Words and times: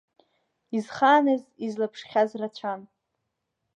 Изхааныз, 0.77 1.43
излаԥшхьаз 1.65 2.31
рацәан. 2.39 2.81